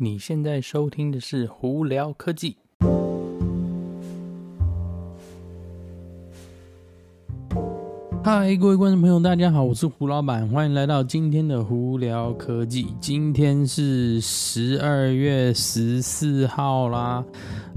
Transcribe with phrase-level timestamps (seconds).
[0.00, 2.56] 你现在收听的是《胡聊科技》。
[8.22, 12.84] 嗨，各位观众朋友，大家好，我是胡老板，欢迎来到今天的《胡聊科技》。
[13.00, 17.24] 今天是十二月十四号啦。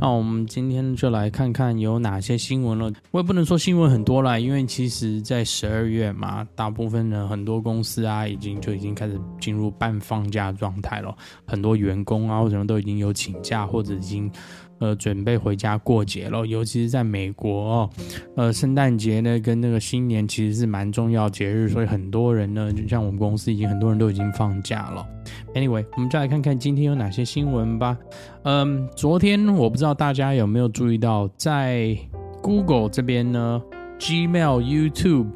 [0.02, 2.92] 那我们今天就来看看有哪些新闻了。
[3.12, 11.16] 我也不能说新闻很多啦，因为其实，在十二月嘛，大部分的很多公司啊，已经就已经开始进入半放假状态了。
[11.46, 14.32] 很多员工啊，或什么都已经有请假，或者已经
[14.80, 16.48] 呃准备回家过节了。
[16.48, 17.90] 尤其是在美国哦，
[18.36, 25.06] 呃，圣诞节呢跟那个新年其实是蛮重要节日，所以很多人呢，就像我们公司已经很多人都已经放假了。
[25.54, 27.96] Anyway，我们再来看看今天有哪些新闻吧。
[28.44, 31.98] 嗯，昨天我不知道大家有没有注意到，在
[32.42, 33.62] Google 这边呢
[34.00, 35.28] ，Gmail、YouTube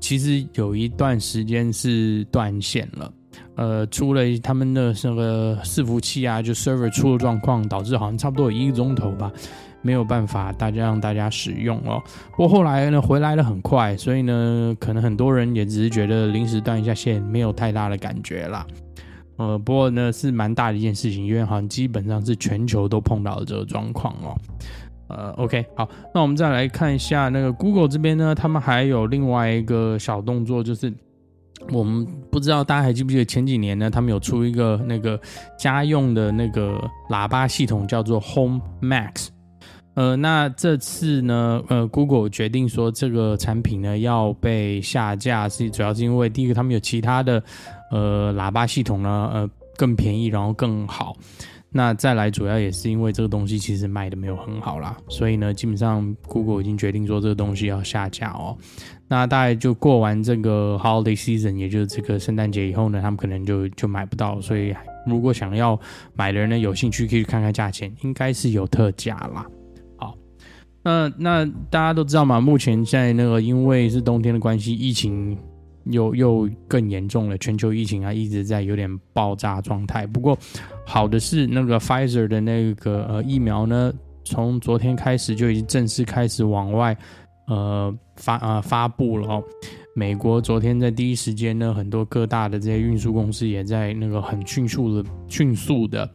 [0.00, 3.12] 其实有一段时间是断线了。
[3.56, 9.30] 呃，出了他们的那个伺服器啊，就 server 出了状况，导致好像差不多有一个钟头吧，
[9.80, 12.02] 没有办法大家让大家使用哦。
[12.32, 18.66] 不过后来呢，回来的很快，所以呢，可能很多人也只是觉得临时断一下线，没有太大的感觉啦。
[19.36, 24.36] 呃，不过呢，是蛮大的一件事情，因为好像基本上是全球都碰到了这个状况哦。
[25.08, 30.92] 呃，OK，好，那我们再来看一下那个 Google 这边呢，他们还有另外一个小动作，就是
[31.70, 35.20] 我们不知道大家还记不记得前几年呢，他们有出一个那个
[35.58, 39.28] 家用的那个喇叭系统，叫做 Home Max。
[39.94, 47.42] 呃，那这次呢，呃，Google 决定说这个产品呢要被下架，是主要是因为第一个他们有其他的。
[47.94, 51.16] 呃，喇叭系统呢，呃，更便宜，然后更好。
[51.70, 58.56] 那再来，主要也是因为这个东西其实卖的没有很好啦，所以呢，基本上 Google 已经决定说这个东西要下架哦。
[59.06, 64.40] 那大概就过完这个 Holiday Season，也就是这个圣诞节以后呢，他们可能就就买不到。
[64.40, 64.74] 所以
[65.06, 65.78] 如果想要
[66.14, 69.46] 买的人呢，有兴趣可以去看看价钱，应该是有特价啦。
[69.96, 70.16] 好，
[70.82, 75.38] 那那大家都知道嘛，目前在那个因为是冬天的关系，疫情。
[75.86, 80.06] 又又更严重了，全球疫情啊一直在有点爆炸状态。
[80.06, 80.36] 不过
[80.86, 83.92] 好的是，那个 Pfizer 的那个呃疫苗呢，
[84.24, 86.96] 从昨天开始就已经正式开始往外
[87.48, 89.44] 呃发呃发布了哦。
[89.94, 96.08] 美国昨天在第一时间呢，很多各大的这些运输公司也在那个很迅速的迅速的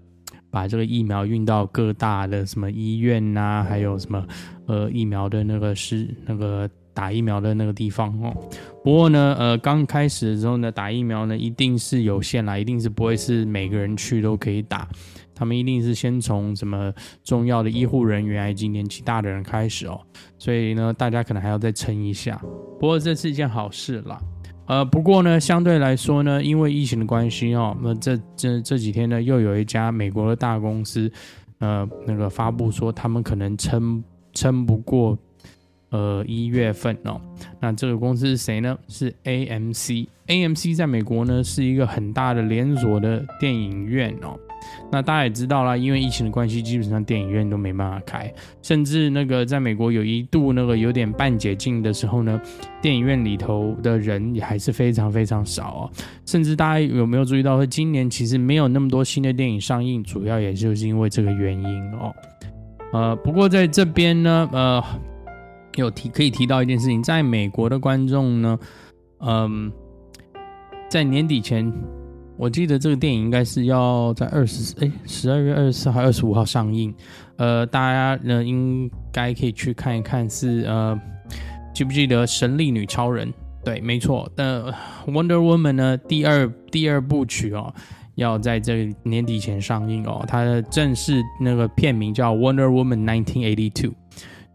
[0.50, 4.25] 把这个疫苗运到各大的什么医院呐、还有什么
[4.66, 6.69] 呃疫苗的那个是那个。
[6.99, 8.35] 打疫苗的那个地方哦，
[8.83, 14.85] 不过呢，呃，刚开始的时候呢，打疫苗呢一定是有限啦，一定是不会是每个人去都可以打，
[15.33, 16.93] 他们一定是先从什么
[17.23, 19.97] 重要的医护人员以及年纪大的人开始哦，
[20.37, 22.37] 所以呢，大家可能还要再撑一下。
[22.77, 24.19] 不过这是一件好事啦，
[24.67, 31.09] 呃，不过呢，相对来说呢，因为疫情的关系哦，那这这这几天呢，又有一家美国的大公司，
[31.59, 35.17] 呃，那个发布说他们可能撑撑不过。
[35.91, 37.19] 呃，一月份哦，
[37.59, 38.77] 那这个公司是谁呢？
[38.88, 40.07] 是 AMC。
[40.27, 44.38] AMC 在美国呢是一个很大的连锁的电影院哦。
[44.91, 52.39] 那大家也知道啦，因为疫情的关系，基本上电影院都没办法开，甚至那个在美国有一度那个有点半解禁的时候呢，
[52.81, 55.91] 电影院里头的人也还是非常非常少哦。
[56.25, 62.13] 甚至大家有没有注意到，说今年其实没有那么多新的电影上映，主要也就是因为这个原因哦。
[62.91, 64.83] 呃，不过在这边呢，呃。
[65.75, 68.59] 有提可以提到一件事情，在美国的观众呢，
[69.19, 69.72] 嗯，
[70.90, 71.72] 在年底前，
[72.38, 76.94] 我记得这个电影应该是要在二十哎十二月二十四号、二十五号上映，
[77.38, 81.00] 呃，大家呢应该可以去看一看是，呃
[81.74, 83.28] 记不记得《神力女超人》？
[83.63, 84.62] 对，没错，那
[85.06, 87.74] 《Wonder Woman》呢第二第二部曲哦，
[88.16, 93.72] 要在这个年底前上映哦，它的正式那个片名叫《Wonder Woman 1982》。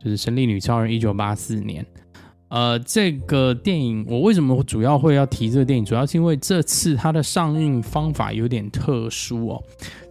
[0.05, 1.85] 就是《神力女超人》一九八四年，
[2.49, 5.85] 呃，这个电影我为什么主要会要提这个电影？
[5.85, 9.63] 主要是因为这次它的上映方法有点特殊哦。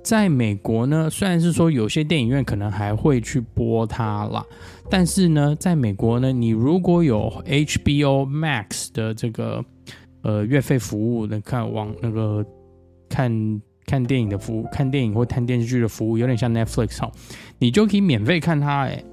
[0.04, 4.44] 在美国呢，虽然是说有些电影院可能还会去播它啦，
[4.90, 9.64] 但是呢，在美国呢，你如果有 HBO Max 的这个
[10.24, 12.44] 呃月费服务，能看网那个
[13.08, 17.12] 看看电影的服务，看电影或看电视剧的服务，有点像 Netflix 哦，
[17.60, 19.06] 你就可以免费看它诶。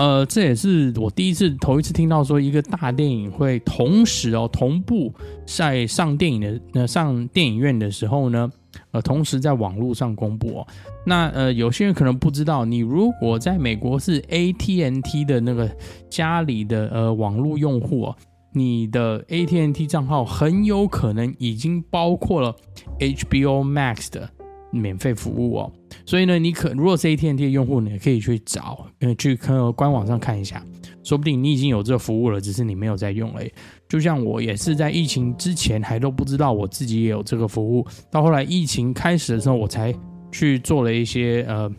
[0.00, 5.12] 呃，这也是我第一次头一次听到说一个大电影会同时哦同步
[5.44, 8.50] 在上电影的那上电影院的时候呢，
[8.92, 10.66] 呃，同时在网络上公布哦。
[11.04, 15.70] 那呃，有些人可能不知道，你如果在美国是 AT&T 的那个
[16.08, 18.16] 家里的呃网络用户哦，
[18.54, 22.56] 你的 AT&T 账号很有可能已经包括了
[22.98, 24.30] HBO Max 的
[24.70, 25.72] 免费服务哦。
[26.04, 30.64] 所以呢，你可如果是 AT&T 的用户，你也可以去找，呃，去看官网上看一下，
[31.02, 33.52] 说不定你已经有这个服务了，只是你没有在用而已。
[33.88, 39.94] 就像我也是在疫情之前还都不知道我自己也有这个服务，到后来疫情开始的时候，我才
[40.32, 41.70] 去做了一些呃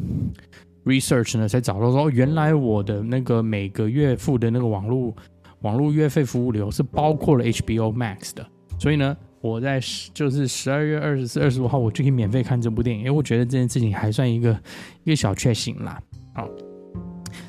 [0.85, 5.13] research 呢，才找到说原来我的那个每个月付的那个网络
[5.61, 8.45] 网络月费服务流是包括了 HBO Max 的，
[8.79, 9.15] 所以呢。
[9.41, 14.51] 我在十就是十二月二十四、二十五号，我就可以免费看这部电影，因为我觉得这件事情还算一个
[15.03, 15.99] 一个小确幸啦。
[16.35, 16.47] 好，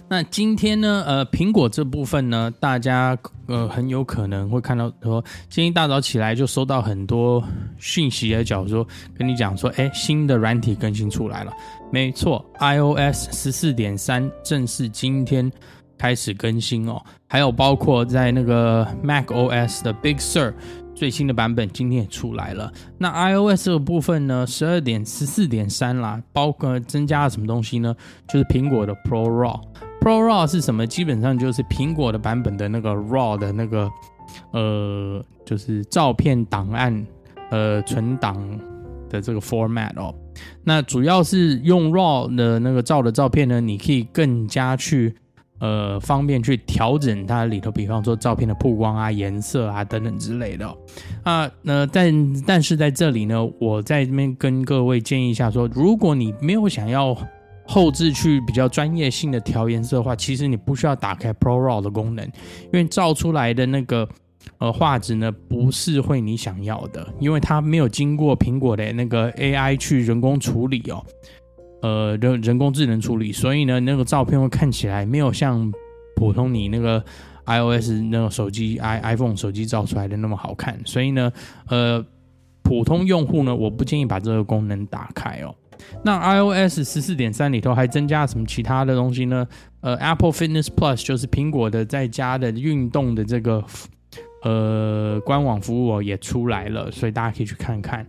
[0.09, 3.17] 那今天呢，呃，苹果这部分呢，大家
[3.47, 7.43] 呃很有可能会看到说，今天一大早起来就收到很多
[7.79, 11.53] 讯息的角说跟你讲说，哎，新的软体更新出来了。
[11.93, 15.53] 没错，iOS 十四点三正式今天
[15.99, 20.55] 开始更新哦，还有包括在那个 macOS 的 Big Sur。
[21.03, 22.73] 最新的版本今天也出来了。
[22.97, 27.93] 那 iOS 这个部分呢，十二点十四点三啦，包括增加了什么东西呢？
[28.29, 29.61] 就是苹果的 Pro RAW。
[30.01, 30.87] Pro RAW 是什么？
[30.87, 33.91] 基本上就是苹果的版本的那个 RAW 的那个
[34.53, 37.05] 呃，就是照片档案
[37.51, 38.37] 呃存档
[39.11, 40.15] 的这个 format 哦。
[40.63, 45.17] 那主要是用 RAW 的那个照的照片呢，你可以更加去。
[45.63, 50.77] 呃，方便去调整它里头，比方说照片的曝光啊、颜色啊等等之类的、哦、
[51.23, 51.51] 啊。
[51.63, 57.17] 那但但是在这里呢，我在这边跟各位建议一下说，如果你没有想要
[57.65, 64.09] 后置去比较专业性的调颜色的话，其实你不需要打开 Pro RAW 的功能，因为照出来的那个
[64.59, 71.01] 呃画质呢，不是会你想要的，因为它没有经过苹果的那个 AI 去人工处理哦。
[71.83, 75.71] 呃，人人工智能处理，所以呢，那个照片会看起来没有像
[76.15, 77.05] 普通你那个
[77.45, 80.81] iOS 那个手机 i iPhone 手机照出来的那么好看。
[80.85, 81.33] 所以呢，
[81.67, 82.05] 呃，
[82.63, 85.53] 普通用户呢，我不建议把这个功能打开哦。
[86.05, 89.45] 那 iOS 十四点三里头还增加什么其他的东西呢？
[89.81, 93.65] 呃，Apple Fitness Plus 就是苹果的在家的运动的这个
[94.45, 98.07] 呃官网服务哦也出来了，所以大家可以去看看。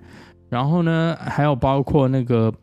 [0.48, 2.54] 然后呢，还有包括那个。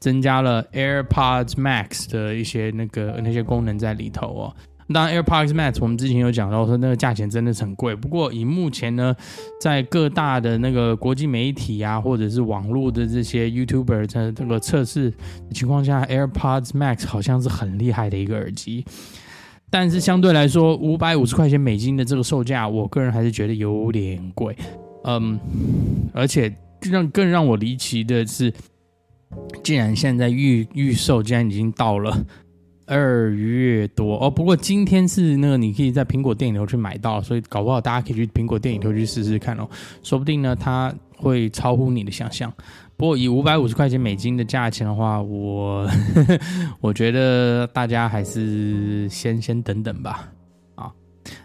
[0.00, 4.56] 增加了 AirPods Max 的一些那个那些功能在里头哦。
[4.92, 7.94] 当然，AirPods Max 我们之前有讲到说那个价钱真的是很贵。
[7.94, 9.14] 不过以目前呢，
[9.60, 15.12] 在各大的那个国际媒体啊，或者是网络的这些 YouTuber 的这个测试
[15.52, 18.84] 情况下，AirPods Max 好像是很厉害的一个耳机。
[19.70, 24.56] 但是相对来说，五百五十块钱美金的这个售价，我个人还是觉得有点贵。
[25.04, 25.38] 嗯，
[26.12, 26.52] 而且
[26.90, 28.52] 让更让我离奇的是。
[29.62, 32.16] 既然现在预预售，竟然已经到了
[32.86, 34.30] 二月多哦。
[34.30, 39.68] 不过今天是那个，你可以在苹果店里头去买到，所以搞不好大家可以去苹果店里头去试试看哦。
[40.02, 42.52] 说不定呢，它会超乎你的想象。
[42.96, 45.88] 不过以五百五十块钱美金的价钱的话，我
[46.80, 50.28] 我觉得大家还是先先等等吧。
[50.74, 50.92] 啊，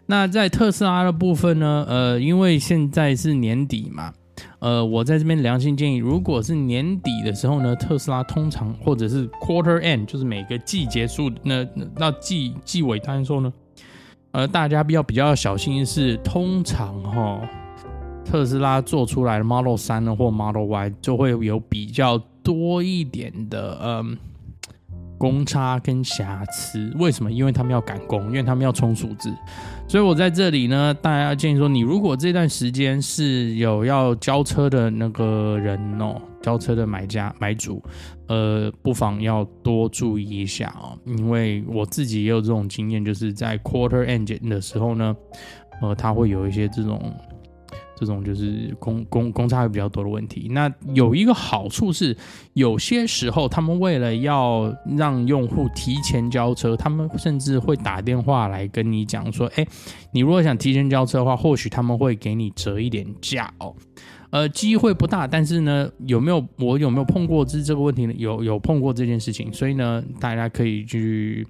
[0.06, 1.86] 那在特斯拉的部分呢？
[1.88, 4.12] 呃，因为现在是年底嘛。
[4.60, 11.64] 呃，我在这边良心建议，如果是年底的时候呢，特斯拉通常或者是 quarter end，就是每个季结束那
[11.96, 13.54] 到季季尾单的时候呢，
[14.32, 17.42] 呃，大家比较比较小心的是，通常哈、哦，
[18.26, 24.18] 特斯拉做出来的 Model 3呢或 Model Y 就会有比较多一点的嗯。
[25.18, 27.32] 公差跟瑕疵，为什么？
[27.32, 29.34] 因为他们要赶工，因为他们要冲数字。
[29.88, 37.82] 所以我在这里呢，大家要建议说，你如果这段时间是有要交车的那个人哦，交车的买家买主，
[38.28, 45.16] 呃，不妨要多注意一下哦，因为我自己也有这种经验，就是在 quarter Engine 的时候呢，
[45.82, 47.14] 呃，它会有一些这种。
[47.96, 50.48] 这种就是公公公差会比较多的问题。
[50.52, 52.16] 那有一个好处是，
[52.54, 59.66] 有些时候他们为了要让用户提前交车，他们甚至会打电话来跟你讲说：“哎，
[60.12, 63.76] 你如果想提前交车的话，或许他们会给你折一点价哦。”
[64.32, 68.14] 呃，机会不大，但是呢，有没有我有没有碰过这这个问题呢？
[68.18, 71.48] 有有碰过这件事情，所以呢，大家可以去。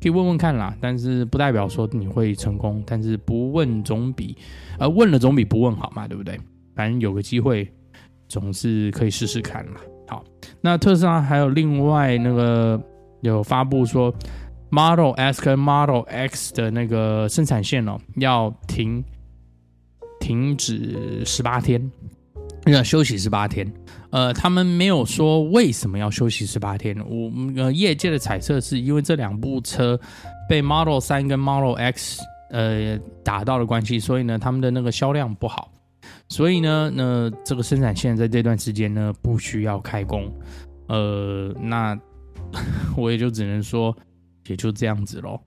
[0.00, 2.82] 可以问问看啦，但是不代表说你会成功。
[2.86, 4.36] 但是不问总比，
[4.78, 6.38] 呃，问了总比不问好嘛，对不对？
[6.74, 7.70] 反正有个机会，
[8.28, 9.80] 总是可以试试看啦。
[10.06, 10.24] 好，
[10.60, 12.80] 那特斯拉还有另外那个
[13.20, 14.14] 有发布说
[14.70, 19.04] ，Model S 跟 Model X 的那个生产线哦，要停
[20.20, 21.90] 停止十八天。
[22.66, 23.66] 要休息十八天，
[24.10, 26.96] 呃，他们没有说为什么要休息十八天。
[27.06, 27.30] 我
[27.62, 29.98] 呃业界的猜测是因为这两部车
[30.48, 35.70] 被 Model 3跟 Model X 呃打到的关系，所以呢，他们的那个销量不好。
[36.28, 40.30] 所以呢，那这个生产线在这段时间呢不需要开工，
[40.88, 41.98] 呃，那
[42.96, 43.94] 我也就只能说
[44.46, 45.38] 也就这样子喽。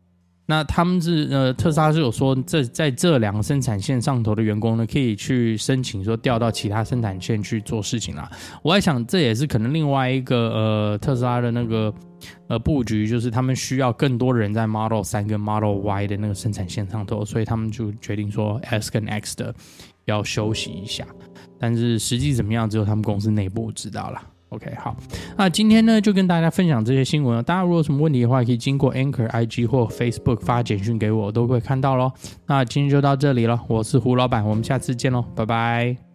[0.52, 8.30] 那他们是呃，特斯拉是有说，这在这两个生产线上头的员工呢，可以去申请说调到其他生产线去做事情啦。
[8.62, 11.94] 我在想，这也是可能另外一个呃，特斯拉的那个
[12.48, 19.56] 呃布局，就是他们需要更多人在 Model 三跟 Model Y 的那个生产线上头，所以他们就决定说 S 跟 X 的
[20.04, 21.08] 要休息一下。
[21.58, 24.22] 但是实际怎么样，只有他们公司内部知道了。
[24.52, 24.94] OK，好，
[25.38, 27.42] 那今天呢就跟大家分享这些新闻。
[27.46, 32.12] 大家如果有什么问题的话，可以经过 Anchor IG 或 Facebook 发简讯给我，我都会看到喽。
[32.48, 36.11] 那今天就到这里了，我是胡老板，我们下次见喽，拜拜。